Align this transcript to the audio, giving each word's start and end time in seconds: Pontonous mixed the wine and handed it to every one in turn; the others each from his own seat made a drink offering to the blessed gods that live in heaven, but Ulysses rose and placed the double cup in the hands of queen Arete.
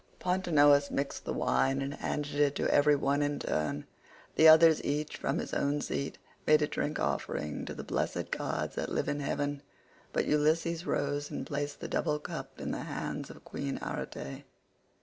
Pontonous 0.17 0.89
mixed 0.89 1.25
the 1.25 1.31
wine 1.33 1.79
and 1.79 1.93
handed 1.93 2.33
it 2.33 2.55
to 2.55 2.67
every 2.73 2.95
one 2.95 3.21
in 3.21 3.37
turn; 3.37 3.85
the 4.35 4.47
others 4.47 4.83
each 4.83 5.15
from 5.15 5.37
his 5.37 5.53
own 5.53 5.79
seat 5.79 6.17
made 6.47 6.63
a 6.63 6.67
drink 6.67 6.97
offering 6.99 7.65
to 7.65 7.75
the 7.75 7.83
blessed 7.83 8.31
gods 8.31 8.73
that 8.73 8.91
live 8.91 9.07
in 9.07 9.19
heaven, 9.19 9.61
but 10.11 10.25
Ulysses 10.25 10.87
rose 10.87 11.29
and 11.29 11.45
placed 11.45 11.81
the 11.81 11.87
double 11.87 12.17
cup 12.17 12.59
in 12.59 12.71
the 12.71 12.79
hands 12.81 13.29
of 13.29 13.45
queen 13.45 13.77
Arete. 13.83 14.43